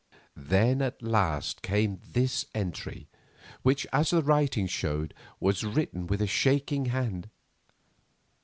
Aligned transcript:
Then 0.35 0.81
at 0.81 1.03
last 1.03 1.61
came 1.61 2.01
this 2.03 2.47
entry, 2.55 3.07
which, 3.61 3.85
as 3.93 4.09
the 4.09 4.23
writing 4.23 4.65
showed, 4.65 5.13
was 5.39 5.63
written 5.63 6.07
with 6.07 6.23
a 6.23 6.25
shaking 6.27 6.85
hand. 6.85 7.29